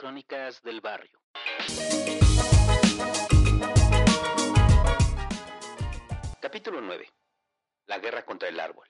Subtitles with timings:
[0.00, 1.10] Crónicas del Barrio.
[6.40, 7.06] Capítulo 9.
[7.86, 8.86] La guerra contra el árbol.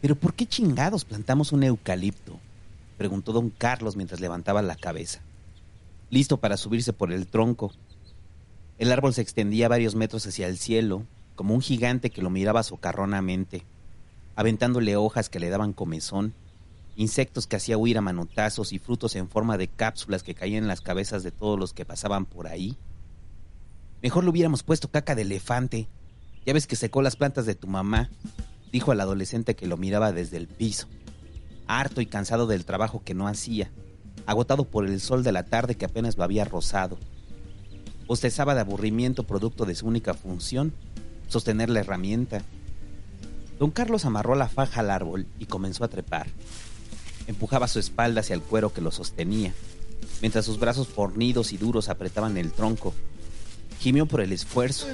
[0.00, 2.38] ¿Pero por qué chingados plantamos un eucalipto?
[2.96, 5.20] preguntó don Carlos mientras levantaba la cabeza,
[6.10, 7.72] listo para subirse por el tronco.
[8.78, 11.02] El árbol se extendía varios metros hacia el cielo,
[11.34, 13.64] como un gigante que lo miraba socarronamente,
[14.38, 16.32] aventándole hojas que le daban comezón,
[16.94, 20.68] insectos que hacía huir a manotazos y frutos en forma de cápsulas que caían en
[20.68, 22.78] las cabezas de todos los que pasaban por ahí.
[24.00, 25.88] Mejor lo hubiéramos puesto caca de elefante.
[26.46, 28.10] Ya ves que secó las plantas de tu mamá,
[28.70, 30.86] dijo al adolescente que lo miraba desde el piso
[31.68, 33.70] harto y cansado del trabajo que no hacía,
[34.26, 36.98] agotado por el sol de la tarde que apenas lo había rozado.
[38.06, 40.72] Bostezaba de aburrimiento producto de su única función,
[41.28, 42.42] sostener la herramienta.
[43.58, 46.28] Don Carlos amarró la faja al árbol y comenzó a trepar.
[47.26, 49.52] Empujaba su espalda hacia el cuero que lo sostenía,
[50.20, 52.94] mientras sus brazos fornidos y duros apretaban el tronco.
[53.80, 54.86] Gimió por el esfuerzo.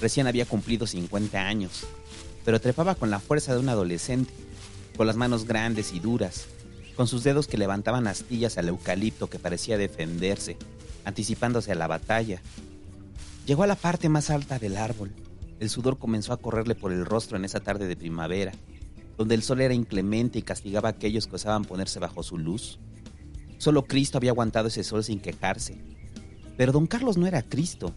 [0.00, 1.84] Recién había cumplido 50 años,
[2.44, 4.32] pero trepaba con la fuerza de un adolescente
[4.96, 6.46] con las manos grandes y duras,
[6.96, 10.56] con sus dedos que levantaban astillas al eucalipto que parecía defenderse,
[11.04, 12.40] anticipándose a la batalla.
[13.46, 15.10] Llegó a la parte más alta del árbol.
[15.62, 18.50] El sudor comenzó a correrle por el rostro en esa tarde de primavera,
[19.16, 22.80] donde el sol era inclemente y castigaba a aquellos que osaban ponerse bajo su luz.
[23.58, 25.80] Solo Cristo había aguantado ese sol sin quejarse.
[26.56, 27.94] Pero don Carlos no era Cristo,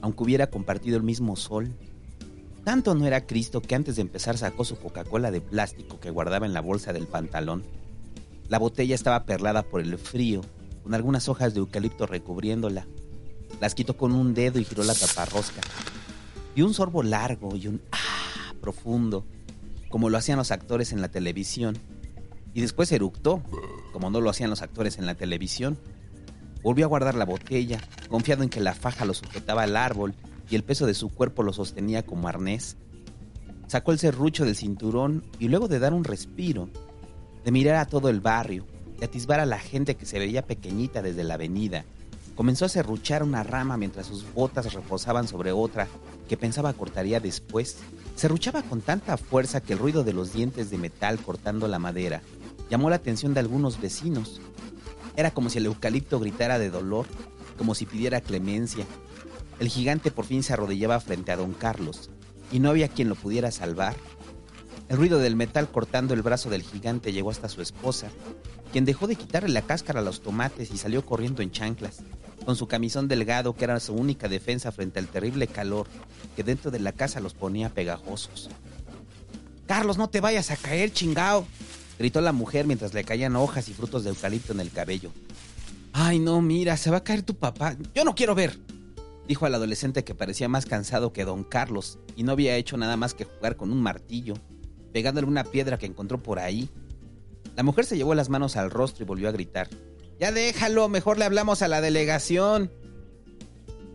[0.00, 1.72] aunque hubiera compartido el mismo sol.
[2.64, 6.46] Tanto no era Cristo que antes de empezar sacó su Coca-Cola de plástico que guardaba
[6.46, 7.62] en la bolsa del pantalón.
[8.48, 10.40] La botella estaba perlada por el frío,
[10.82, 12.88] con algunas hojas de eucalipto recubriéndola.
[13.60, 15.60] Las quitó con un dedo y giró la taparrosca.
[16.54, 19.24] Y un sorbo largo y un ah profundo,
[19.88, 21.76] como lo hacían los actores en la televisión.
[22.54, 23.42] Y después eructó,
[23.92, 25.78] como no lo hacían los actores en la televisión.
[26.62, 30.14] Volvió a guardar la botella, confiado en que la faja lo sujetaba al árbol
[30.48, 32.76] y el peso de su cuerpo lo sostenía como arnés.
[33.66, 36.70] Sacó el serrucho del cinturón y luego de dar un respiro,
[37.44, 38.66] de mirar a todo el barrio,
[38.98, 41.84] de atisbar a la gente que se veía pequeñita desde la avenida,
[42.34, 45.86] comenzó a serruchar una rama mientras sus botas reposaban sobre otra
[46.28, 47.78] que pensaba cortaría después.
[48.16, 52.22] Serruchaba con tanta fuerza que el ruido de los dientes de metal cortando la madera
[52.70, 54.40] llamó la atención de algunos vecinos.
[55.16, 57.06] Era como si el eucalipto gritara de dolor,
[57.56, 58.84] como si pidiera clemencia,
[59.60, 62.10] el gigante por fin se arrodillaba frente a don Carlos,
[62.50, 63.94] y no había quien lo pudiera salvar.
[64.88, 68.08] El ruido del metal cortando el brazo del gigante llegó hasta su esposa,
[68.72, 72.02] quien dejó de quitarle la cáscara a los tomates y salió corriendo en chanclas,
[72.44, 75.86] con su camisón delgado que era su única defensa frente al terrible calor
[76.36, 78.50] que dentro de la casa los ponía pegajosos.
[79.66, 81.46] Carlos, no te vayas a caer, chingao,
[81.98, 85.10] gritó la mujer mientras le caían hojas y frutos de eucalipto en el cabello.
[85.92, 87.76] Ay, no, mira, se va a caer tu papá.
[87.94, 88.58] Yo no quiero ver
[89.26, 92.96] dijo al adolescente que parecía más cansado que don Carlos y no había hecho nada
[92.96, 94.34] más que jugar con un martillo,
[94.92, 96.68] pegándole una piedra que encontró por ahí.
[97.56, 99.68] La mujer se llevó las manos al rostro y volvió a gritar.
[100.24, 102.72] Ya déjalo, mejor le hablamos a la delegación.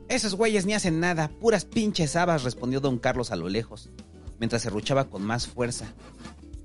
[0.10, 3.90] Esos güeyes ni hacen nada, puras pinches habas, respondió don Carlos a lo lejos,
[4.38, 5.92] mientras se ruchaba con más fuerza.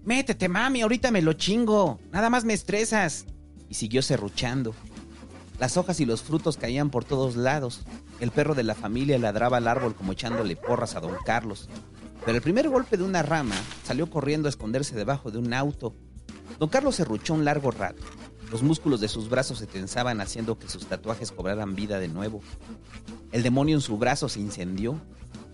[0.04, 3.24] Métete, mami, ahorita me lo chingo, nada más me estresas.
[3.70, 4.74] Y siguió serruchando.
[5.58, 7.86] Las hojas y los frutos caían por todos lados.
[8.20, 11.70] El perro de la familia ladraba al árbol como echándole porras a don Carlos.
[12.26, 15.94] Pero el primer golpe de una rama salió corriendo a esconderse debajo de un auto.
[16.58, 18.04] Don Carlos se ruchó un largo rato.
[18.50, 22.40] Los músculos de sus brazos se tensaban haciendo que sus tatuajes cobraran vida de nuevo.
[23.32, 25.00] El demonio en su brazo se incendió.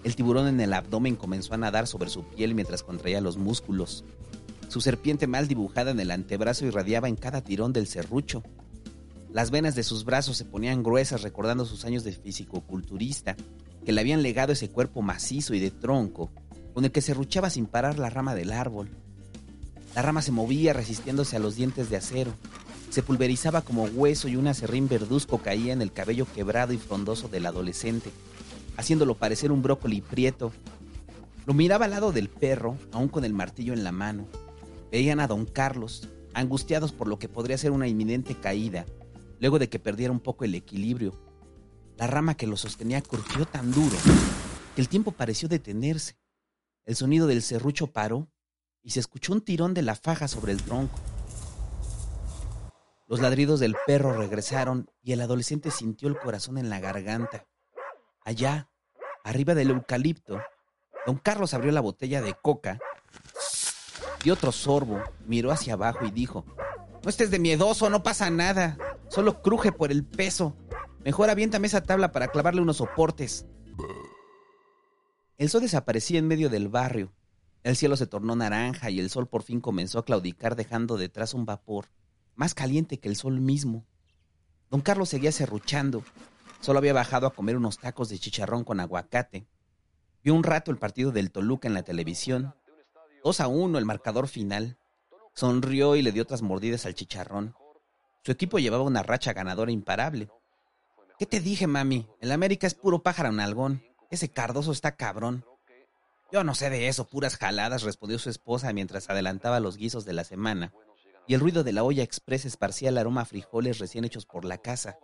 [0.04, 4.04] El tiburón en el abdomen comenzó a nadar sobre su piel mientras contraía los músculos.
[4.68, 8.42] Su serpiente mal dibujada en el antebrazo irradiaba en cada tirón del serrucho.
[9.32, 13.36] Las venas de sus brazos se ponían gruesas recordando sus años de fisicoculturista,
[13.84, 16.30] que le habían legado ese cuerpo macizo y de tronco,
[16.74, 18.90] con el que se ruchaba sin parar la rama del árbol.
[19.94, 22.32] La rama se movía resistiéndose a los dientes de acero,
[22.90, 27.28] se pulverizaba como hueso y un acerrín verduzco caía en el cabello quebrado y frondoso
[27.28, 28.10] del adolescente,
[28.76, 30.52] haciéndolo parecer un brócoli prieto.
[31.46, 34.26] Lo miraba al lado del perro, aún con el martillo en la mano.
[34.90, 38.84] Veían a don Carlos, angustiados por lo que podría ser una inminente caída,
[39.38, 41.14] luego de que perdiera un poco el equilibrio.
[41.96, 43.96] La rama que lo sostenía crujió tan duro
[44.74, 46.16] que el tiempo pareció detenerse.
[46.86, 48.28] El sonido del serrucho paró
[48.82, 50.98] y se escuchó un tirón de la faja sobre el tronco.
[53.10, 57.46] Los ladridos del perro regresaron y el adolescente sintió el corazón en la garganta.
[58.24, 58.70] Allá,
[59.24, 60.40] arriba del eucalipto,
[61.04, 62.78] don Carlos abrió la botella de coca
[64.22, 66.44] Dio otro sorbo, miró hacia abajo y dijo,
[67.02, 68.78] no estés de miedoso, no pasa nada.
[69.08, 70.54] Solo cruje por el peso.
[71.04, 73.44] Mejor aviéntame esa tabla para clavarle unos soportes.
[75.36, 77.12] El sol desaparecía en medio del barrio.
[77.64, 81.34] El cielo se tornó naranja y el sol por fin comenzó a claudicar dejando detrás
[81.34, 81.86] un vapor,
[82.40, 83.84] más caliente que el sol mismo.
[84.70, 86.02] Don Carlos seguía serruchando.
[86.60, 89.46] Solo había bajado a comer unos tacos de chicharrón con aguacate.
[90.24, 92.54] Vio un rato el partido del Toluca en la televisión.
[93.22, 94.78] Dos a uno el marcador final.
[95.34, 97.54] Sonrió y le dio otras mordidas al chicharrón.
[98.24, 100.30] Su equipo llevaba una racha ganadora imparable.
[101.18, 102.08] ¿Qué te dije, mami?
[102.22, 103.82] El América es puro pájaro nalgón.
[104.08, 105.44] Ese Cardoso está cabrón.
[106.32, 110.14] Yo no sé de eso, puras jaladas, respondió su esposa mientras adelantaba los guisos de
[110.14, 110.72] la semana,
[111.30, 114.44] y el ruido de la olla express esparcía el aroma a frijoles recién hechos por
[114.44, 114.98] la casa.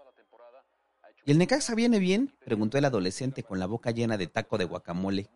[1.25, 2.34] ¿Y el Necaxa viene bien?
[2.44, 5.31] preguntó el adolescente con la boca llena de taco de guacamole.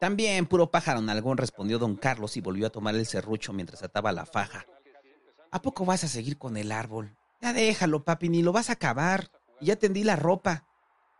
[0.00, 4.12] También, puro pájaro nalgón, respondió don Carlos y volvió a tomar el serrucho mientras ataba
[4.12, 4.64] la faja.
[5.50, 7.14] ¿A poco vas a seguir con el árbol?
[7.42, 9.30] Ya déjalo, papi, ni lo vas a acabar.
[9.60, 10.64] Y ya tendí la ropa.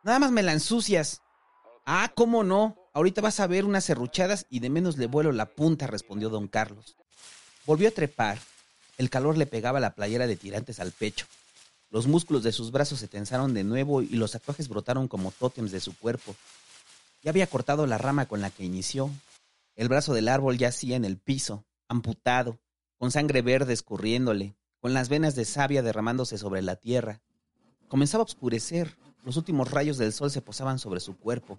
[0.03, 1.21] Nada más me la ensucias.
[1.85, 2.75] Ah, ¿cómo no?
[2.95, 6.49] Ahorita vas a ver unas serruchadas y de menos le vuelo la punta, respondió don
[6.49, 6.97] Carlos.
[7.67, 8.39] Volvió a trepar.
[8.97, 11.27] El calor le pegaba la playera de tirantes al pecho.
[11.91, 15.73] Los músculos de sus brazos se tensaron de nuevo y los tatuajes brotaron como tótems
[15.73, 16.35] de su cuerpo.
[17.23, 19.11] Ya había cortado la rama con la que inició.
[19.77, 22.59] El brazo del árbol yacía en el piso, amputado,
[22.99, 27.21] con sangre verde escurriéndole, con las venas de savia derramándose sobre la tierra.
[27.89, 31.59] Comenzaba a oscurecer, los últimos rayos del sol se posaban sobre su cuerpo.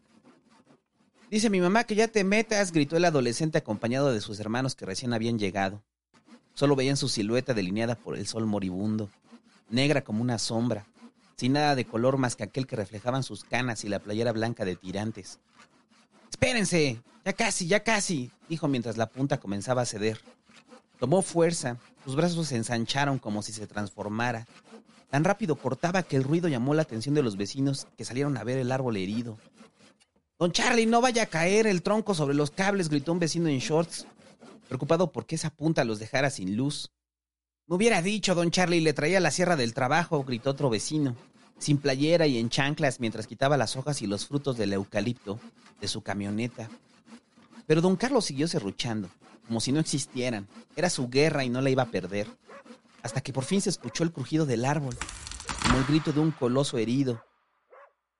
[1.31, 4.85] Dice mi mamá que ya te metas, gritó el adolescente acompañado de sus hermanos que
[4.85, 5.81] recién habían llegado.
[6.55, 9.09] Solo veían su silueta delineada por el sol moribundo,
[9.69, 10.85] negra como una sombra,
[11.35, 14.63] sin nada de color más que aquel que reflejaban sus canas y la playera blanca
[14.63, 15.39] de tirantes.
[16.29, 20.19] Espérense, ya casi, ya casi, dijo mientras la punta comenzaba a ceder.
[20.97, 24.47] Tomó fuerza, sus brazos se ensancharon como si se transformara.
[25.09, 28.45] Tan rápido cortaba que el ruido llamó la atención de los vecinos que salieron a
[28.45, 29.37] ver el árbol herido.
[30.39, 33.59] Don Charlie, no vaya a caer el tronco sobre los cables, gritó un vecino en
[33.59, 34.05] shorts,
[34.67, 36.91] preocupado por que esa punta los dejara sin luz.
[37.67, 41.15] Me hubiera dicho, don Charlie, le traía la sierra del trabajo, gritó otro vecino
[41.57, 45.39] sin playera y en chanclas mientras quitaba las hojas y los frutos del eucalipto
[45.79, 46.69] de su camioneta.
[47.67, 49.09] Pero don Carlos siguió serruchando,
[49.47, 50.47] como si no existieran.
[50.75, 52.27] Era su guerra y no la iba a perder.
[53.01, 54.95] Hasta que por fin se escuchó el crujido del árbol,
[55.63, 57.23] como el grito de un coloso herido.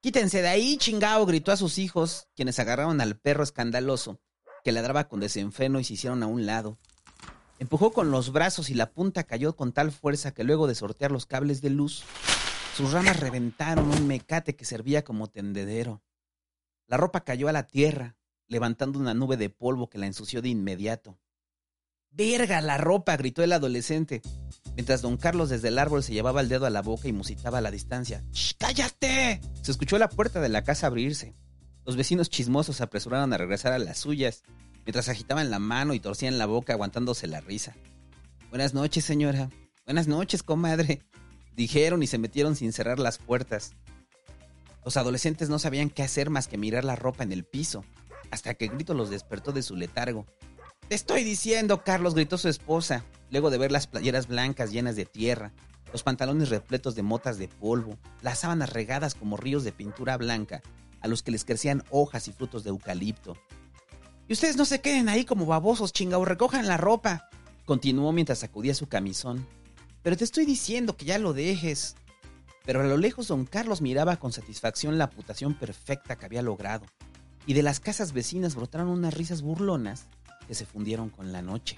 [0.02, 4.20] Quítense de ahí, chingao, gritó a sus hijos, quienes agarraron al perro escandaloso,
[4.66, 6.80] que ladraba con desenfreno y se hicieron a un lado.
[7.60, 11.12] Empujó con los brazos y la punta cayó con tal fuerza que luego de sortear
[11.12, 12.04] los cables de luz,
[12.76, 16.02] sus ramas reventaron un mecate que servía como tendedero.
[16.88, 18.18] La ropa cayó a la tierra,
[18.48, 21.20] levantando una nube de polvo que la ensució de inmediato.
[22.10, 23.16] ¡Verga la ropa!
[23.18, 24.24] gritó el adolescente,
[24.74, 27.60] mientras don Carlos desde el árbol se llevaba el dedo a la boca y musitaba
[27.60, 28.24] a la distancia.
[28.32, 29.42] ¡Shh, cállate!
[29.62, 31.36] Se escuchó la puerta de la casa abrirse.
[31.86, 34.44] Los vecinos chismosos se apresuraron a regresar a las suyas,
[34.86, 37.76] mientras agitaban la mano y torcían la boca aguantándose la risa.
[38.50, 39.50] Buenas noches, señora.
[39.86, 41.02] Buenas noches, comadre
[41.56, 43.74] dijeron y se metieron sin cerrar las puertas.
[44.84, 47.84] Los adolescentes no sabían qué hacer más que mirar la ropa en el piso,
[48.32, 50.26] hasta que Grito los despertó de su letargo.
[50.88, 55.06] Te estoy diciendo, Carlos, gritó su esposa, luego de ver las playeras blancas llenas de
[55.06, 55.54] tierra,
[55.92, 60.62] los pantalones repletos de motas de polvo, las sábanas regadas como ríos de pintura blanca,
[61.06, 63.38] a los que les crecían hojas y frutos de eucalipto.
[64.28, 67.30] Y ustedes no se queden ahí como babosos, chingao, recojan la ropa,
[67.66, 69.48] continuó mientras sacudía su camisón.
[70.02, 71.96] Pero te estoy diciendo que ya lo dejes.
[72.66, 76.86] Pero a lo lejos don Carlos miraba con satisfacción la putación perfecta que había logrado,
[77.46, 80.08] y de las casas vecinas brotaron unas risas burlonas
[80.48, 81.78] que se fundieron con la noche.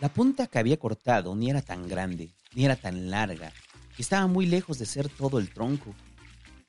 [0.00, 3.52] La punta que había cortado ni era tan grande, ni era tan larga,
[3.96, 5.94] y estaba muy lejos de ser todo el tronco.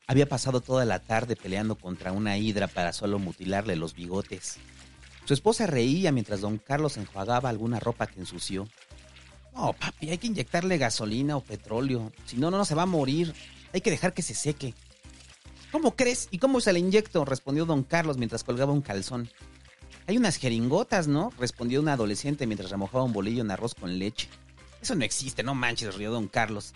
[0.08, 4.56] Había pasado toda la tarde peleando contra una hidra para solo mutilarle los bigotes.
[5.26, 8.70] Su esposa reía mientras don Carlos enjuagaba alguna ropa que ensució.
[9.54, 12.14] No, papi, hay que inyectarle gasolina o petróleo.
[12.26, 13.34] Si no, no se va a morir.
[13.74, 14.74] Hay que dejar que se seque.
[15.74, 16.30] ¿Cómo crees?
[16.32, 17.26] ¿Y cómo se le inyecto?
[17.26, 19.30] respondió don Carlos mientras colgaba un calzón.
[20.08, 21.34] Hay unas jeringotas, ¿no?
[21.38, 24.30] respondió un adolescente mientras remojaba un bolillo en arroz con leche.
[24.82, 26.74] Eso no existe, no manches, rió don Carlos.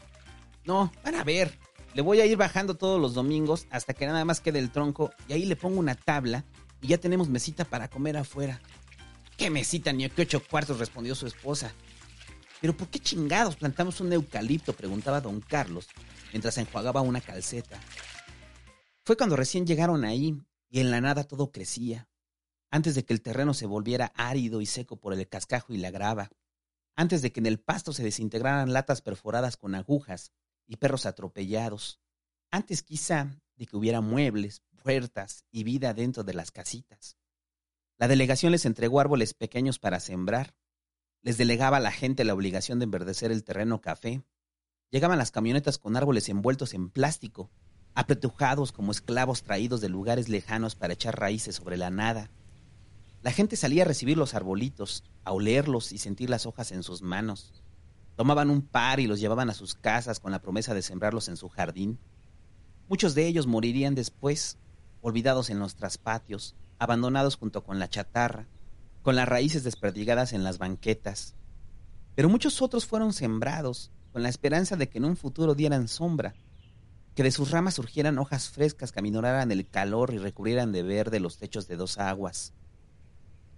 [0.65, 1.57] No, van a ver.
[1.93, 5.11] Le voy a ir bajando todos los domingos hasta que nada más quede el tronco
[5.27, 6.45] y ahí le pongo una tabla
[6.81, 8.61] y ya tenemos mesita para comer afuera.
[9.37, 10.79] ¿Qué mesita ni qué ocho cuartos?
[10.79, 11.73] respondió su esposa.
[12.61, 14.71] ¿Pero por qué chingados plantamos un eucalipto?
[14.71, 15.87] preguntaba don Carlos
[16.31, 17.77] mientras enjuagaba una calceta.
[19.03, 22.07] Fue cuando recién llegaron ahí y en la nada todo crecía.
[22.73, 25.91] antes de que el terreno se volviera árido y seco por el cascajo y la
[25.91, 26.29] grava,
[26.95, 30.31] antes de que en el pasto se desintegraran latas perforadas con agujas
[30.67, 31.99] y perros atropellados,
[32.51, 37.17] antes quizá de que hubiera muebles, puertas y vida dentro de las casitas.
[37.97, 40.55] La delegación les entregó árboles pequeños para sembrar,
[41.21, 44.23] les delegaba a la gente la obligación de enverdecer el terreno café,
[44.89, 47.51] llegaban las camionetas con árboles envueltos en plástico,
[47.93, 52.31] apretujados como esclavos traídos de lugares lejanos para echar raíces sobre la nada.
[53.21, 57.03] La gente salía a recibir los arbolitos, a olerlos y sentir las hojas en sus
[57.03, 57.60] manos.
[58.15, 61.37] Tomaban un par y los llevaban a sus casas con la promesa de sembrarlos en
[61.37, 61.99] su jardín.
[62.87, 64.57] Muchos de ellos morirían después,
[65.01, 68.47] olvidados en los traspatios, abandonados junto con la chatarra,
[69.01, 71.35] con las raíces desperdigadas en las banquetas.
[72.15, 76.33] Pero muchos otros fueron sembrados, con la esperanza de que en un futuro dieran sombra,
[77.15, 81.19] que de sus ramas surgieran hojas frescas que aminoraran el calor y recubrieran de verde
[81.19, 82.53] los techos de dos aguas.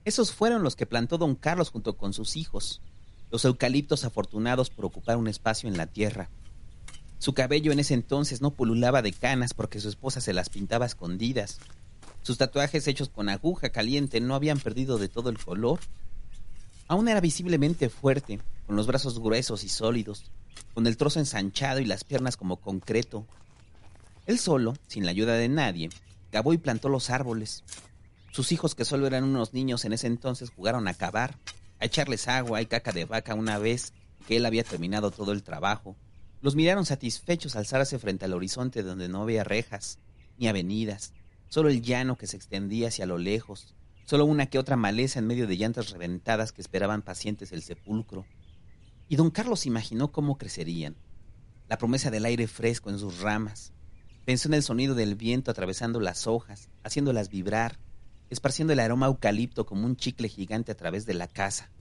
[0.05, 2.81] Esos fueron los que plantó don Carlos junto con sus hijos,
[3.33, 6.29] los eucaliptos afortunados por ocupar un espacio en la tierra.
[7.17, 10.85] Su cabello en ese entonces no pululaba de canas porque su esposa se las pintaba
[10.85, 11.57] escondidas.
[12.21, 15.79] Sus tatuajes hechos con aguja caliente no habían perdido de todo el color.
[16.87, 20.25] Aún era visiblemente fuerte, con los brazos gruesos y sólidos,
[20.75, 23.25] con el trozo ensanchado y las piernas como concreto.
[24.27, 25.89] Él solo, sin la ayuda de nadie,
[26.29, 27.63] cavó y plantó los árboles,
[28.31, 31.39] sus hijos, que solo eran unos niños en ese entonces, jugaron a cavar,
[31.85, 33.93] echarles agua y caca de vaca una vez
[34.27, 35.95] que él había terminado todo el trabajo.
[36.41, 39.99] Los miraron satisfechos alzarse frente al horizonte donde no había rejas,
[40.37, 41.13] ni avenidas,
[41.47, 43.75] solo el llano que se extendía hacia lo lejos,
[44.05, 48.25] solo una que otra maleza en medio de llantas reventadas que esperaban pacientes el sepulcro.
[49.07, 50.95] Y don Carlos imaginó cómo crecerían,
[51.69, 53.71] la promesa del aire fresco en sus ramas.
[54.25, 57.77] Pensó en el sonido del viento atravesando las hojas, haciéndolas vibrar,
[58.33, 61.71] esparciendo el aroma eucalipto como un chicle gigante a través de la casa.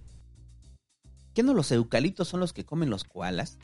[1.35, 3.59] ¿Qué no los eucaliptos son los que comen los koalas?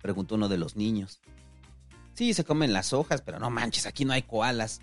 [0.00, 1.20] preguntó uno de los niños.
[2.14, 4.80] Sí, se comen las hojas, pero no manches, aquí no hay koalas,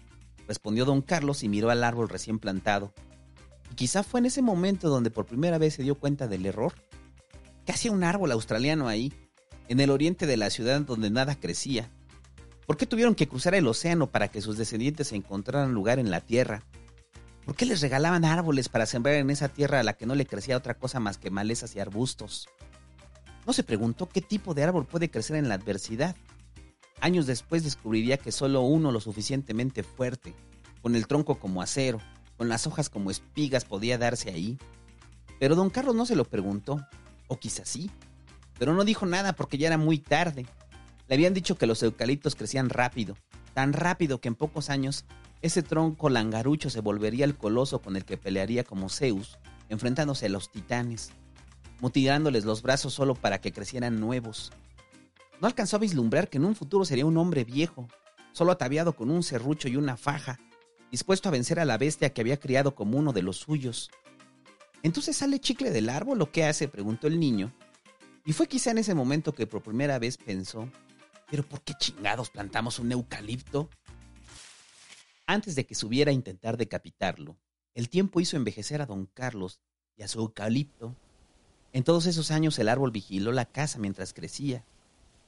[0.47, 2.93] respondió don Carlos y miró al árbol recién plantado.
[3.71, 6.73] Y quizá fue en ese momento donde por primera vez se dio cuenta del error.
[7.65, 9.13] ¿Qué hacía un árbol australiano ahí,
[9.69, 11.89] en el oriente de la ciudad donde nada crecía?
[12.65, 16.21] ¿Por qué tuvieron que cruzar el océano para que sus descendientes encontraran lugar en la
[16.21, 16.63] tierra?
[17.45, 20.25] ¿Por qué les regalaban árboles para sembrar en esa tierra a la que no le
[20.25, 22.49] crecía otra cosa más que malezas y arbustos?
[23.45, 26.15] No se preguntó qué tipo de árbol puede crecer en la adversidad.
[27.01, 30.33] Años después descubriría que solo uno lo suficientemente fuerte,
[30.81, 32.01] con el tronco como acero,
[32.35, 34.57] con las hojas como espigas, podía darse ahí.
[35.39, 36.83] Pero don Carlos no se lo preguntó,
[37.27, 37.91] o quizás sí,
[38.57, 40.47] pero no dijo nada porque ya era muy tarde.
[41.07, 43.15] Le habían dicho que los eucaliptos crecían rápido,
[43.53, 45.05] tan rápido que en pocos años
[45.45, 49.37] ese tronco langarucho se volvería el coloso con el que pelearía como Zeus,
[49.69, 51.11] enfrentándose a los titanes,
[51.81, 54.51] mutilándoles los brazos solo para que crecieran nuevos.
[55.39, 57.87] No alcanzó a vislumbrar que en un futuro sería un hombre viejo,
[58.31, 60.39] solo ataviado con un serrucho y una faja,
[60.89, 63.91] dispuesto a vencer a la bestia que había criado como uno de los suyos.
[64.81, 66.67] ¿Entonces sale chicle del árbol o qué hace?
[66.67, 67.53] preguntó el niño.
[68.25, 70.71] Y fue quizá en ese momento que por primera vez pensó,
[71.29, 73.69] ¿pero por qué chingados plantamos un eucalipto?
[75.27, 77.35] Antes de que subiera a intentar decapitarlo,
[77.73, 79.59] el tiempo hizo envejecer a don Carlos
[79.97, 80.95] y a su eucalipto.
[81.73, 84.63] En todos esos años el árbol vigiló la casa mientras crecía,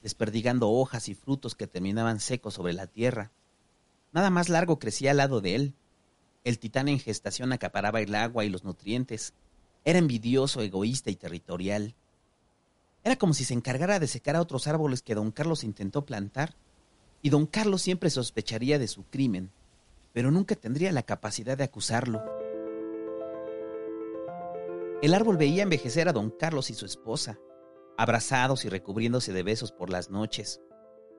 [0.02, 3.32] desperdigando hojas y frutos que terminaban secos sobre la tierra.
[4.12, 5.74] Nada más largo crecía al lado de él.
[6.44, 9.34] El titán en gestación acaparaba el agua y los nutrientes.
[9.84, 11.96] Era envidioso, egoísta y territorial.
[13.02, 16.54] Era como si se encargara de secar a otros árboles que don Carlos intentó plantar,
[17.20, 19.50] y don Carlos siempre sospecharía de su crimen
[20.12, 22.22] pero nunca tendría la capacidad de acusarlo.
[25.00, 27.38] El árbol veía envejecer a don Carlos y su esposa,
[27.96, 30.60] abrazados y recubriéndose de besos por las noches.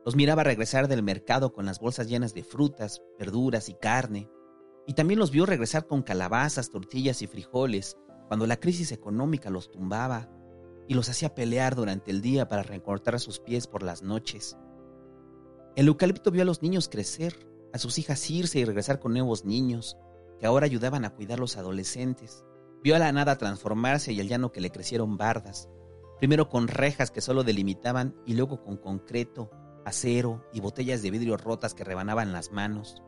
[0.05, 4.29] Los miraba regresar del mercado con las bolsas llenas de frutas, verduras y carne,
[4.85, 9.71] y también los vio regresar con calabazas, tortillas y frijoles cuando la crisis económica los
[9.71, 10.29] tumbaba
[10.87, 14.57] y los hacía pelear durante el día para recortar sus pies por las noches.
[15.75, 19.45] El eucalipto vio a los niños crecer a sus hijas irse y regresar con nuevos
[19.45, 19.97] niños,
[20.39, 22.43] que ahora ayudaban a cuidar los adolescentes.
[22.83, 25.69] Vio a la nada transformarse y al llano que le crecieron bardas,
[26.17, 29.51] primero con rejas que solo delimitaban y luego con concreto,
[29.85, 33.01] acero y botellas de vidrio rotas que rebanaban las manos.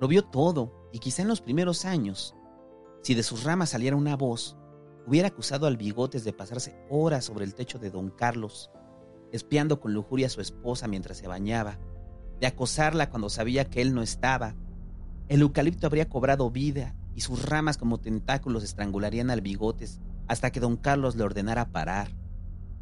[0.00, 2.34] Lo vio todo y quizá en los primeros años,
[3.02, 4.56] si de sus ramas saliera una voz,
[5.06, 8.70] hubiera acusado al bigotes de pasarse horas sobre el techo de don Carlos,
[9.32, 11.78] espiando con lujuria a su esposa mientras se bañaba
[12.40, 14.54] de acosarla cuando sabía que él no estaba.
[15.28, 20.60] El eucalipto habría cobrado vida y sus ramas como tentáculos estrangularían al bigotes hasta que
[20.60, 22.10] don Carlos le ordenara parar.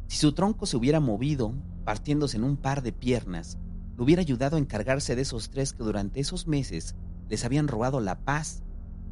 [0.07, 3.57] Si su tronco se hubiera movido, partiéndose en un par de piernas,
[3.97, 6.95] le hubiera ayudado a encargarse de esos tres que durante esos meses
[7.29, 8.63] les habían robado la paz,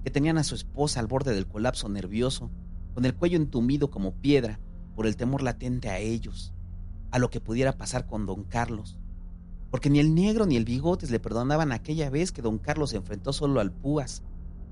[0.04, 2.52] que tenían a su esposa al borde del colapso nervioso,
[2.94, 4.60] con el cuello entumido como piedra
[4.96, 6.54] por el temor latente a ellos,
[7.12, 9.00] a lo que pudiera pasar con don Carlos.
[9.74, 12.98] Porque ni el negro ni el bigotes le perdonaban aquella vez que don Carlos se
[12.98, 14.22] enfrentó solo al púas,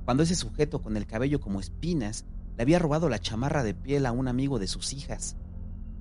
[0.05, 2.24] cuando ese sujeto con el cabello como espinas
[2.55, 5.38] le había robado la chamarra de piel a un amigo de sus hijas.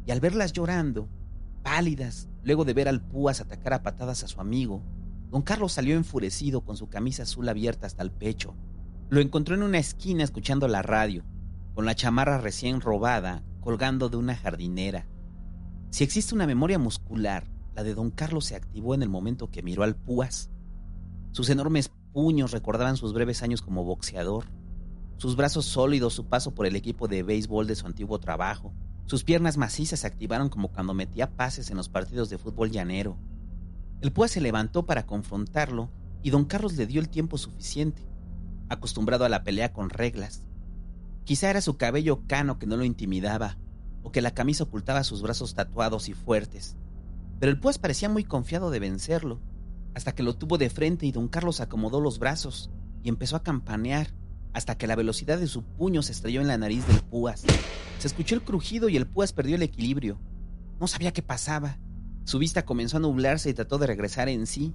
[0.04, 1.08] Y al verlas llorando,
[1.62, 4.82] pálidas, luego de ver al púas atacar a patadas a su amigo,
[5.30, 8.54] don Carlos salió enfurecido con su camisa azul abierta hasta el pecho.
[9.08, 11.24] Lo encontró en una esquina escuchando la radio,
[11.72, 15.06] con la chamarra recién robada colgando de una jardinera.
[15.88, 19.62] Si existe una memoria muscular, la de don Carlos se activó en el momento que
[19.62, 20.50] miró al púas.
[21.32, 24.44] Sus enormes puños recordaban sus breves años como boxeador,
[25.16, 28.72] sus brazos sólidos, su paso por el equipo de béisbol de su antiguo trabajo.
[29.04, 33.18] Sus piernas macizas se activaron como cuando metía pases en los partidos de fútbol llanero.
[34.00, 35.90] El púas se levantó para confrontarlo
[36.22, 38.02] y don Carlos le dio el tiempo suficiente,
[38.68, 40.42] acostumbrado a la pelea con reglas.
[41.24, 43.58] Quizá era su cabello cano que no lo intimidaba,
[44.02, 46.76] o que la camisa ocultaba sus brazos tatuados y fuertes.
[47.40, 49.40] Pero el púas parecía muy confiado de vencerlo,
[49.94, 52.70] hasta que lo tuvo de frente y don Carlos acomodó los brazos
[53.02, 54.08] y empezó a campanear
[54.52, 57.44] hasta que la velocidad de su puño se estrelló en la nariz del púas.
[57.98, 60.20] Se escuchó el crujido y el púas perdió el equilibrio.
[60.78, 61.78] No sabía qué pasaba.
[62.24, 64.74] Su vista comenzó a nublarse y trató de regresar en sí,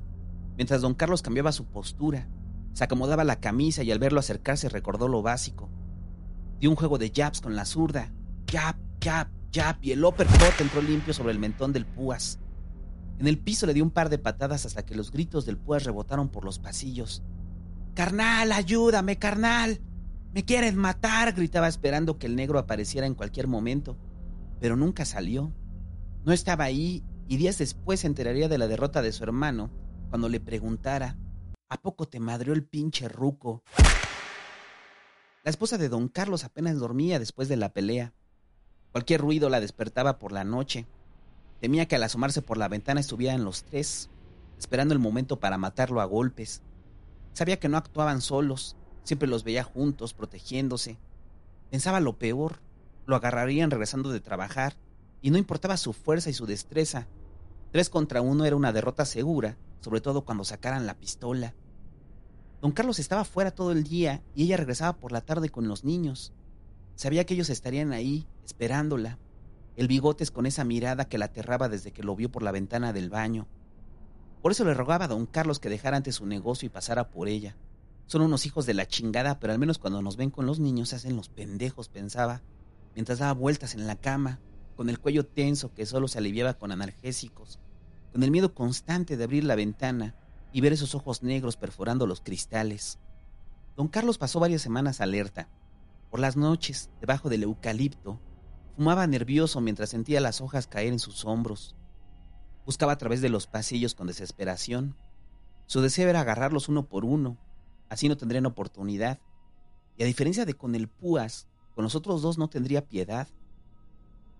[0.57, 2.27] mientras don Carlos cambiaba su postura.
[2.73, 5.69] Se acomodaba la camisa y al verlo acercarse recordó lo básico.
[6.59, 8.11] Dio un juego de jabs con la zurda.
[8.51, 12.39] Jab, jab, jab y el uppercut entró limpio sobre el mentón del púas.
[13.19, 15.83] En el piso le dio un par de patadas hasta que los gritos del púas
[15.83, 17.23] rebotaron por los pasillos.
[17.93, 19.79] Carnal, ayúdame, carnal.
[20.33, 23.97] Me quieren matar, gritaba esperando que el negro apareciera en cualquier momento.
[24.59, 25.53] Pero nunca salió.
[26.25, 29.71] No estaba ahí y días después se enteraría de la derrota de su hermano
[30.09, 31.17] cuando le preguntara,
[31.69, 33.63] ¿a poco te madrió el pinche ruco?
[35.43, 38.13] La esposa de don Carlos apenas dormía después de la pelea.
[38.91, 40.87] Cualquier ruido la despertaba por la noche.
[41.59, 44.09] Temía que al asomarse por la ventana estuvieran los tres,
[44.57, 46.61] esperando el momento para matarlo a golpes.
[47.33, 50.97] Sabía que no actuaban solos, siempre los veía juntos, protegiéndose.
[51.69, 52.59] Pensaba lo peor,
[53.05, 54.75] lo agarrarían regresando de trabajar,
[55.21, 57.07] y no importaba su fuerza y su destreza.
[57.71, 61.53] Tres contra uno era una derrota segura, sobre todo cuando sacaran la pistola.
[62.61, 65.83] Don Carlos estaba fuera todo el día y ella regresaba por la tarde con los
[65.83, 66.33] niños.
[66.95, 69.19] Sabía que ellos estarían ahí, esperándola.
[69.75, 72.93] El bigotes con esa mirada que la aterraba desde que lo vio por la ventana
[72.93, 73.47] del baño.
[74.41, 77.27] Por eso le rogaba a don Carlos que dejara antes su negocio y pasara por
[77.27, 77.57] ella.
[78.05, 80.89] Son unos hijos de la chingada, pero al menos cuando nos ven con los niños
[80.89, 82.41] se hacen los pendejos, pensaba,
[82.93, 84.39] mientras daba vueltas en la cama,
[84.75, 87.59] con el cuello tenso que solo se aliviaba con analgésicos,
[88.11, 90.15] con el miedo constante de abrir la ventana
[90.53, 92.99] y ver esos ojos negros perforando los cristales.
[93.75, 95.49] Don Carlos pasó varias semanas alerta.
[96.09, 98.21] Por las noches, debajo del eucalipto,
[98.75, 101.75] fumaba nervioso mientras sentía las hojas caer en sus hombros.
[102.65, 104.95] Buscaba a través de los pasillos con desesperación.
[105.65, 107.37] Su deseo era agarrarlos uno por uno,
[107.89, 109.19] así no tendrían oportunidad.
[109.97, 113.27] Y a diferencia de con el Púas, con los otros dos no tendría piedad.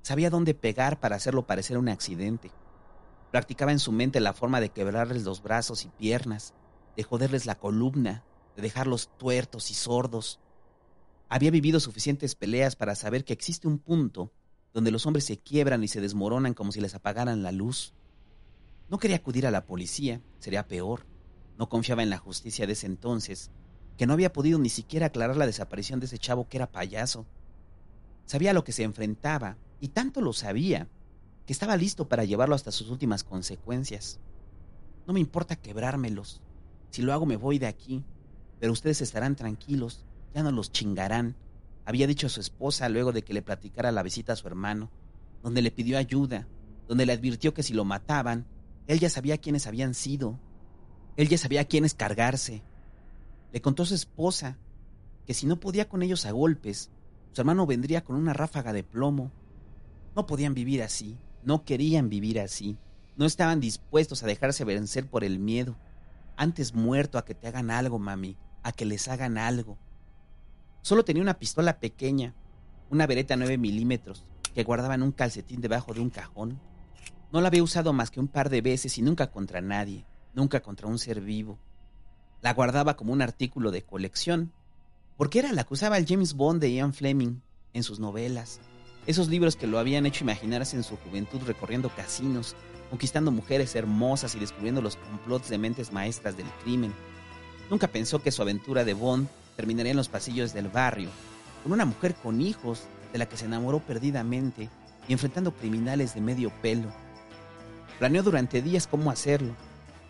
[0.02, 2.52] Sabía dónde pegar para hacerlo parecer un accidente.
[3.32, 6.54] Practicaba en su mente la forma de quebrarles los brazos y piernas,
[6.96, 8.24] de joderles la columna,
[8.56, 10.40] de dejarlos tuertos y sordos.
[11.28, 14.32] Había vivido suficientes peleas para saber que existe un punto
[14.74, 17.94] donde los hombres se quiebran y se desmoronan como si les apagaran la luz.
[18.90, 21.06] No quería acudir a la policía, sería peor.
[21.58, 23.50] No confiaba en la justicia de ese entonces,
[23.98, 27.26] que no había podido ni siquiera aclarar la desaparición de ese chavo que era payaso.
[28.26, 30.90] Sabía a lo que se enfrentaba, y tanto lo sabía,
[31.46, 34.20] que estaba listo para llevarlo hasta sus últimas consecuencias.
[35.08, 36.42] No me importa quebrármelos.
[36.90, 38.04] Si lo hago me voy de aquí,
[38.60, 40.05] pero ustedes estarán tranquilos,
[40.36, 41.38] ya no los chingarán,
[41.86, 44.92] había dicho a su esposa luego de que le platicara la visita a su hermano,
[45.42, 46.46] donde le pidió ayuda,
[46.90, 48.46] donde le advirtió que si lo mataban,
[48.86, 50.38] él ya sabía quiénes habían sido.
[51.16, 52.64] Él ya sabía quiénes cargarse.
[53.54, 54.58] Le contó a su esposa
[55.26, 56.92] que si no podía con ellos a golpes,
[57.32, 59.32] su hermano vendría con una ráfaga de plomo.
[60.18, 62.78] No podían vivir así, no querían vivir así,
[63.16, 65.78] no estaban dispuestos a dejarse vencer por el miedo.
[66.36, 69.78] Antes muerto a que te hagan algo, mami, a que les hagan algo.
[70.86, 72.36] Solo tenía una pistola pequeña,
[72.92, 76.60] una vereta 9 milímetros, que guardaba en un calcetín debajo de un cajón.
[77.32, 80.60] No la había usado más que un par de veces y nunca contra nadie, nunca
[80.60, 81.58] contra un ser vivo.
[82.44, 84.54] La guardaba como un artículo de colección.
[85.18, 87.40] Porque era la acusaba el James Bond de Ian Fleming
[87.74, 88.60] en sus novelas.
[89.08, 92.56] Esos libros que lo habían hecho imaginarse en su juventud recorriendo casinos,
[92.92, 96.94] conquistando mujeres hermosas y descubriendo los complots de mentes maestras del crimen.
[97.72, 101.10] Nunca pensó que su aventura de Bond terminaría en los pasillos del barrio,
[101.64, 104.70] con una mujer con hijos de la que se enamoró perdidamente
[105.08, 106.92] y enfrentando criminales de medio pelo.
[108.00, 109.56] Planeó durante días cómo hacerlo.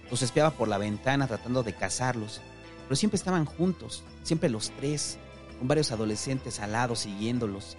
[0.10, 2.42] Los espiaba por la ventana tratando de cazarlos,
[2.84, 5.18] pero siempre estaban juntos, siempre los tres,
[5.58, 7.78] con varios adolescentes al lado siguiéndolos.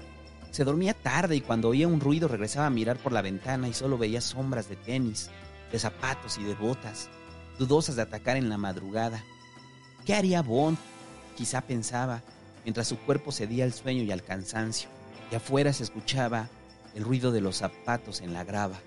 [0.51, 3.75] Se dormía tarde y cuando oía un ruido regresaba a mirar por la ventana y
[3.75, 5.31] solo veía sombras de tenis,
[5.71, 7.09] de zapatos y de botas,
[7.59, 9.23] dudosas de atacar en la madrugada.
[10.05, 10.79] ¿Qué haría Bond?
[11.37, 12.23] Quizá pensaba,
[12.65, 14.89] mientras su cuerpo cedía al sueño y al cansancio,
[15.31, 16.49] y afuera se escuchaba
[16.95, 18.81] el ruido de los zapatos en la grava.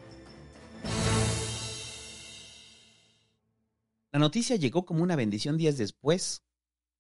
[4.12, 6.44] La noticia llegó como una bendición días después.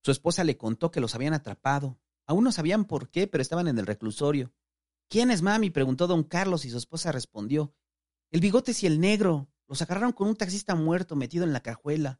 [0.03, 1.97] Su esposa le contó que los habían atrapado.
[2.27, 4.53] Aún no sabían por qué, pero estaban en el reclusorio.
[5.07, 5.71] ¿Quién es mami?
[5.71, 7.73] preguntó don Carlos y su esposa respondió.
[8.29, 9.49] El bigotes y el negro.
[9.67, 12.19] Los agarraron con un taxista muerto metido en la cajuela.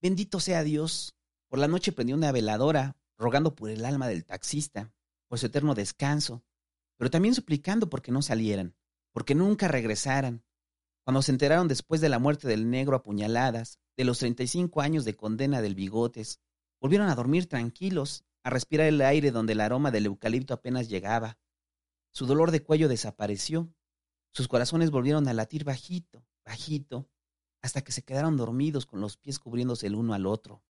[0.00, 1.14] Bendito sea Dios.
[1.50, 4.92] Por la noche prendió una veladora, rogando por el alma del taxista,
[5.26, 6.44] por su eterno descanso,
[6.96, 8.76] pero también suplicando porque no salieran,
[9.10, 10.44] porque nunca regresaran.
[11.02, 15.04] Cuando se enteraron después de la muerte del negro a puñaladas, de los 35 años
[15.04, 16.40] de condena del bigotes,
[16.80, 21.36] volvieron a dormir tranquilos, a respirar el aire donde el aroma del eucalipto apenas llegaba.
[22.12, 23.74] Su dolor de cuello desapareció,
[24.32, 27.10] sus corazones volvieron a latir bajito, bajito,
[27.60, 30.62] hasta que se quedaron dormidos con los pies cubriéndose el uno al otro.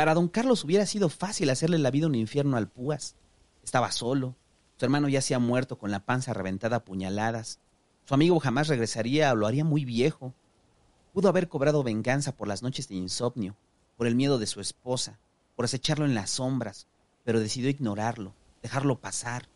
[0.00, 3.16] Para don Carlos hubiera sido fácil hacerle la vida un infierno al púas.
[3.62, 4.34] Estaba solo,
[4.78, 7.60] su hermano ya se ha muerto con la panza reventada a puñaladas,
[8.06, 10.32] su amigo jamás regresaría o lo haría muy viejo.
[11.12, 13.58] Pudo haber cobrado venganza por las noches de insomnio,
[13.98, 15.18] por el miedo de su esposa,
[15.54, 16.86] por acecharlo en las sombras,
[17.22, 18.32] pero decidió ignorarlo,
[18.62, 19.50] dejarlo pasar.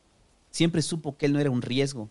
[0.51, 2.11] Siempre supo que él no era un riesgo,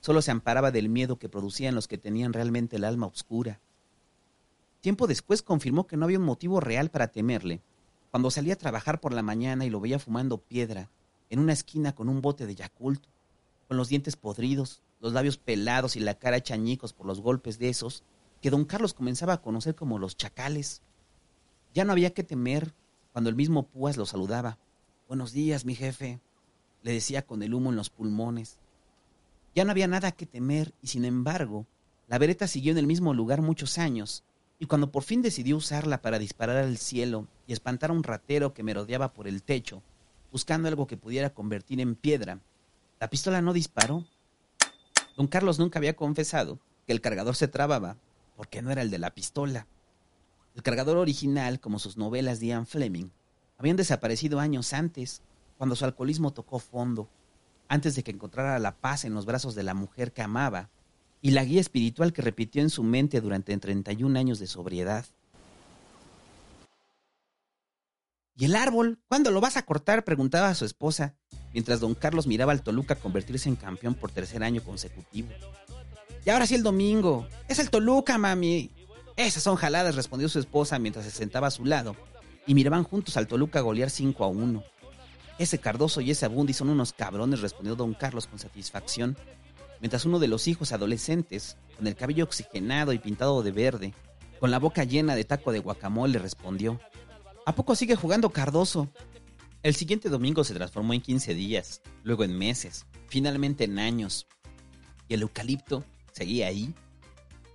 [0.00, 3.60] solo se amparaba del miedo que producían los que tenían realmente el alma oscura.
[4.80, 7.60] Tiempo después confirmó que no había un motivo real para temerle,
[8.10, 10.88] cuando salía a trabajar por la mañana y lo veía fumando piedra
[11.30, 13.02] en una esquina con un bote de Yakult,
[13.66, 17.68] con los dientes podridos, los labios pelados y la cara chañicos por los golpes de
[17.68, 18.02] esos
[18.40, 20.80] que don Carlos comenzaba a conocer como los chacales.
[21.74, 22.72] Ya no había que temer
[23.12, 24.58] cuando el mismo Púas lo saludaba.
[25.08, 26.20] Buenos días, mi jefe,
[26.82, 28.58] le decía con el humo en los pulmones.
[29.54, 31.66] Ya no había nada que temer y sin embargo,
[32.06, 34.24] la vereta siguió en el mismo lugar muchos años
[34.58, 38.54] y cuando por fin decidió usarla para disparar al cielo y espantar a un ratero
[38.54, 39.82] que merodeaba por el techo,
[40.32, 42.40] buscando algo que pudiera convertir en piedra,
[43.00, 44.04] la pistola no disparó.
[45.16, 47.96] Don Carlos nunca había confesado que el cargador se trababa
[48.36, 49.66] porque no era el de la pistola.
[50.56, 53.10] El cargador original, como sus novelas de Ian Fleming,
[53.58, 55.22] habían desaparecido años antes,
[55.56, 57.08] cuando su alcoholismo tocó fondo,
[57.68, 60.68] antes de que encontrara la paz en los brazos de la mujer que amaba
[61.20, 65.06] y la guía espiritual que repitió en su mente durante 31 años de sobriedad.
[68.36, 69.00] ¿Y el árbol?
[69.08, 70.04] ¿Cuándo lo vas a cortar?
[70.04, 71.16] preguntaba a su esposa,
[71.52, 75.28] mientras don Carlos miraba al Toluca convertirse en campeón por tercer año consecutivo.
[76.24, 77.26] Y ahora sí el domingo.
[77.48, 78.70] Es el Toluca, mami.
[79.16, 81.96] Esas son jaladas, respondió su esposa mientras se sentaba a su lado
[82.46, 84.62] y miraban juntos al Toluca golear 5 a 1.
[85.38, 89.16] Ese Cardoso y ese Abundi son unos cabrones, respondió don Carlos con satisfacción,
[89.80, 93.94] mientras uno de los hijos adolescentes, con el cabello oxigenado y pintado de verde,
[94.40, 96.80] con la boca llena de taco de guacamole, respondió,
[97.46, 98.88] ¿A poco sigue jugando Cardoso?
[99.62, 104.26] El siguiente domingo se transformó en 15 días, luego en meses, finalmente en años.
[105.08, 106.74] Y el eucalipto seguía ahí,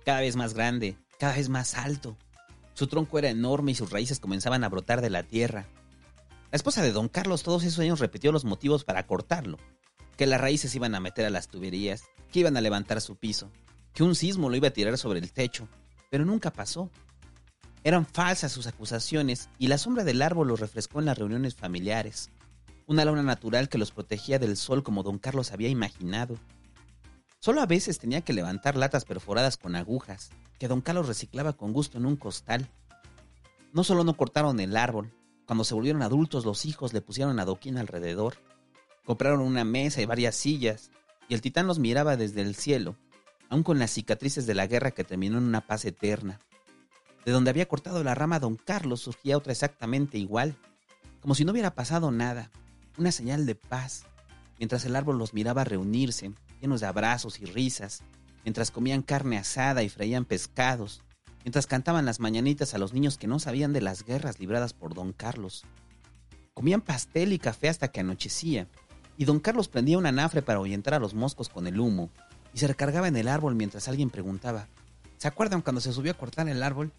[0.04, 2.16] cada vez más grande, cada vez más alto.
[2.74, 5.66] Su tronco era enorme y sus raíces comenzaban a brotar de la tierra.
[6.50, 9.58] La esposa de don Carlos todos esos años repitió los motivos para cortarlo.
[10.16, 13.50] Que las raíces iban a meter a las tuberías, que iban a levantar su piso,
[13.92, 15.68] que un sismo lo iba a tirar sobre el techo,
[16.10, 16.90] pero nunca pasó.
[17.82, 22.30] Eran falsas sus acusaciones y la sombra del árbol los refrescó en las reuniones familiares.
[22.86, 26.36] Una luna natural que los protegía del sol como don Carlos había imaginado.
[27.40, 31.72] Solo a veces tenía que levantar latas perforadas con agujas, que don Carlos reciclaba con
[31.72, 32.70] gusto en un costal.
[33.72, 35.12] No solo no cortaron el árbol,
[35.46, 38.36] cuando se volvieron adultos los hijos le pusieron adoquín alrededor.
[39.04, 40.90] Compraron una mesa y varias sillas,
[41.28, 42.96] y el titán los miraba desde el cielo,
[43.48, 46.40] aun con las cicatrices de la guerra que terminó en una paz eterna.
[47.24, 50.56] De donde había cortado la rama don Carlos surgía otra exactamente igual,
[51.20, 52.50] como si no hubiera pasado nada,
[52.98, 54.04] una señal de paz,
[54.58, 58.02] mientras el árbol los miraba reunirse, llenos de abrazos y risas,
[58.44, 61.02] mientras comían carne asada y freían pescados,
[61.44, 64.94] mientras cantaban las mañanitas a los niños que no sabían de las guerras libradas por
[64.94, 65.64] don Carlos.
[66.52, 68.68] Comían pastel y café hasta que anochecía,
[69.16, 72.10] y don Carlos prendía un anafre para ahuyentar a los moscos con el humo,
[72.52, 74.68] y se recargaba en el árbol mientras alguien preguntaba,
[75.18, 76.92] ¿se acuerdan cuando se subió a cortar el árbol?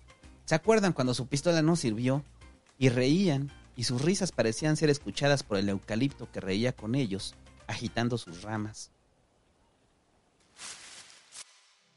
[0.45, 2.23] ¿Se acuerdan cuando su pistola no sirvió?
[2.77, 7.35] Y reían, y sus risas parecían ser escuchadas por el eucalipto que reía con ellos,
[7.67, 8.91] agitando sus ramas.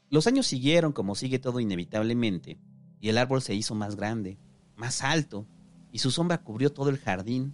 [0.09, 2.57] Los años siguieron como sigue todo inevitablemente,
[2.99, 4.37] y el árbol se hizo más grande,
[4.75, 5.45] más alto,
[5.91, 7.53] y su sombra cubrió todo el jardín,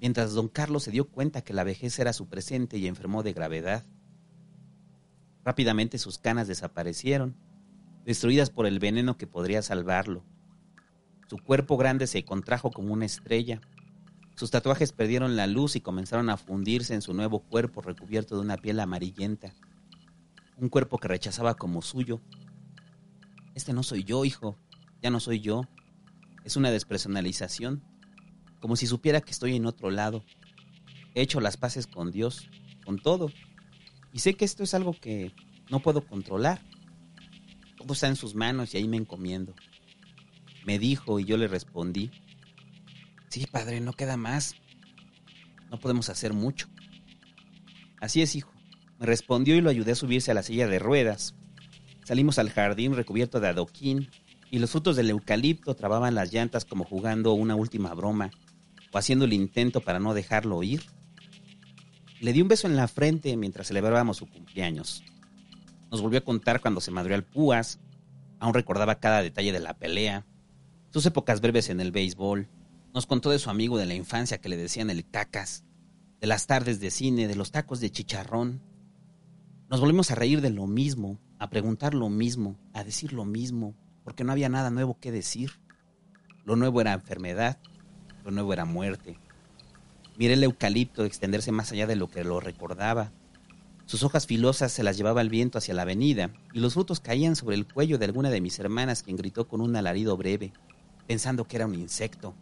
[0.00, 3.32] mientras don Carlos se dio cuenta que la vejez era su presente y enfermó de
[3.32, 3.84] gravedad.
[5.44, 7.36] Rápidamente sus canas desaparecieron,
[8.04, 10.24] destruidas por el veneno que podría salvarlo.
[11.28, 13.60] Su cuerpo grande se contrajo como una estrella.
[14.36, 18.42] Sus tatuajes perdieron la luz y comenzaron a fundirse en su nuevo cuerpo recubierto de
[18.42, 19.54] una piel amarillenta
[20.56, 22.20] un cuerpo que rechazaba como suyo.
[23.54, 24.56] Este no soy yo, hijo,
[25.02, 25.62] ya no soy yo.
[26.44, 27.82] Es una despersonalización,
[28.60, 30.24] como si supiera que estoy en otro lado.
[31.14, 32.48] He hecho las paces con Dios,
[32.84, 33.30] con todo,
[34.12, 35.32] y sé que esto es algo que
[35.70, 36.60] no puedo controlar.
[37.76, 39.54] Todo está en sus manos y ahí me encomiendo.
[40.64, 42.10] Me dijo y yo le respondí,
[43.28, 44.54] sí, padre, no queda más.
[45.70, 46.68] No podemos hacer mucho.
[48.00, 48.52] Así es, hijo.
[48.98, 51.34] Me respondió y lo ayudé a subirse a la silla de ruedas.
[52.04, 54.08] Salimos al jardín recubierto de adoquín
[54.50, 58.30] y los frutos del eucalipto trababan las llantas como jugando una última broma
[58.92, 60.82] o haciendo el intento para no dejarlo oír.
[62.20, 65.02] Le di un beso en la frente mientras celebrábamos su cumpleaños.
[65.90, 67.80] Nos volvió a contar cuando se madrió al púas.
[68.38, 70.26] Aún recordaba cada detalle de la pelea,
[70.90, 72.48] sus épocas breves en el béisbol.
[72.94, 75.64] Nos contó de su amigo de la infancia que le decían el cacas,
[76.20, 78.62] de las tardes de cine, de los tacos de chicharrón,
[79.68, 83.74] nos volvimos a reír de lo mismo, a preguntar lo mismo, a decir lo mismo,
[84.04, 85.50] porque no había nada nuevo que decir.
[86.44, 87.58] Lo nuevo era enfermedad,
[88.30, 89.18] nuevo era muerte.
[90.16, 93.12] Miré el eucalipto extenderse más allá de lo que lo recordaba.
[93.84, 97.36] Sus hojas filosas se las llevaba el viento hacia la avenida y los frutos caían
[97.36, 100.52] sobre el cuello de alguna de mis hermanas quien gritó con un alarido breve,
[101.06, 102.34] pensando que era un insecto.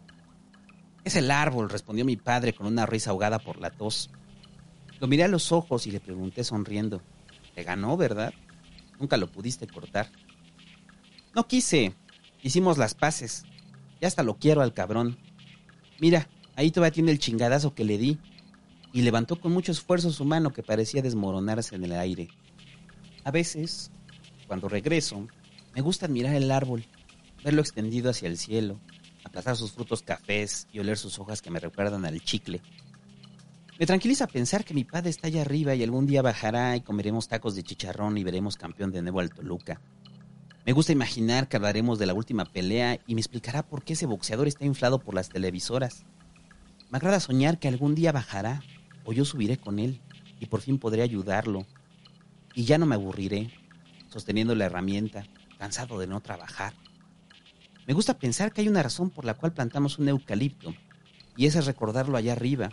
[1.03, 4.09] Es el árbol, respondió mi padre con una risa ahogada por la tos.
[4.99, 7.01] Lo miré a los ojos y le pregunté sonriendo,
[7.53, 8.33] te ganó, ¿verdad?
[8.99, 10.09] Nunca lo pudiste cortar.
[11.35, 11.93] No quise.
[12.41, 13.43] Hicimos las paces.
[13.99, 15.17] Ya hasta lo quiero al cabrón.
[15.99, 18.19] Mira, ahí todavía tiene el chingadazo que le di.
[18.93, 22.29] Y levantó con mucho esfuerzo su mano que parecía desmoronarse en el aire.
[23.25, 23.91] A veces,
[24.47, 25.27] cuando regreso,
[25.73, 26.85] me gusta admirar el árbol,
[27.43, 28.79] verlo extendido hacia el cielo,
[29.25, 32.61] aplastar sus frutos cafés y oler sus hojas que me recuerdan al chicle.
[33.77, 37.27] Me tranquiliza pensar que mi padre está allá arriba y algún día bajará y comeremos
[37.27, 39.81] tacos de chicharrón y veremos campeón de nuevo al Toluca.
[40.65, 44.07] Me gusta imaginar que hablaremos de la última pelea y me explicará por qué ese
[44.07, 46.05] boxeador está inflado por las televisoras.
[46.89, 48.63] Me agrada soñar que algún día bajará
[49.03, 50.01] o yo subiré con él
[50.39, 51.67] y por fin podré ayudarlo.
[52.55, 53.51] Y ya no me aburriré
[54.07, 55.27] sosteniendo la herramienta,
[55.59, 56.73] cansado de no trabajar.
[57.85, 60.73] Me gusta pensar que hay una razón por la cual plantamos un eucalipto
[61.37, 62.71] y esa es recordarlo allá arriba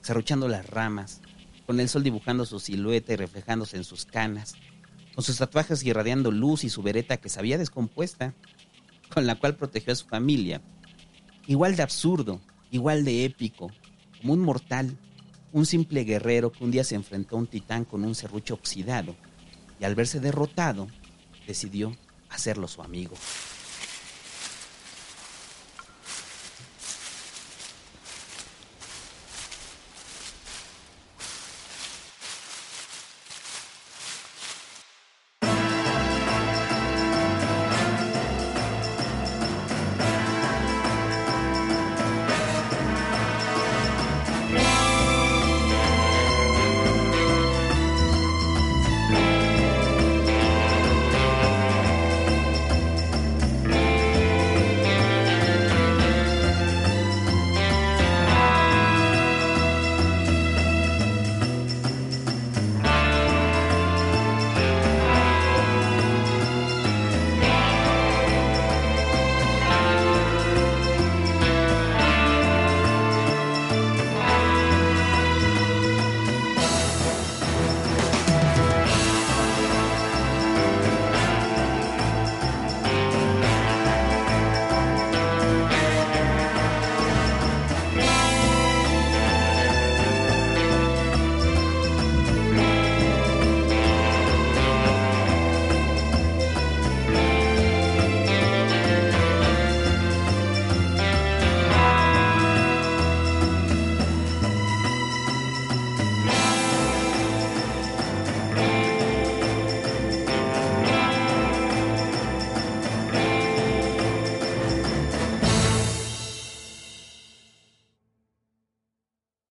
[0.00, 1.20] serruchando las ramas,
[1.66, 4.54] con el sol dibujando su silueta y reflejándose en sus canas,
[5.18, 8.34] con sus tatuajes irradiando luz y su vereta que se había descompuesta,
[9.12, 10.62] con la cual protegió a su familia.
[11.48, 13.72] Igual de absurdo, igual de épico,
[14.20, 14.96] como un mortal,
[15.50, 19.16] un simple guerrero que un día se enfrentó a un titán con un serrucho oxidado
[19.80, 20.86] y al verse derrotado,
[21.48, 21.96] decidió
[22.30, 23.16] hacerlo su amigo.